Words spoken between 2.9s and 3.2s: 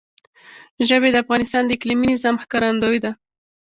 ده.